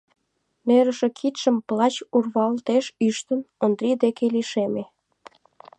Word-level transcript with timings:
Нӧрышӧ 0.67 1.07
кидшым 1.19 1.55
плащ 1.67 1.95
урвалтеш 2.15 2.85
ӱштын, 3.07 3.39
Ондрий 3.63 3.97
деке 4.03 4.25
лишеме. 4.35 4.83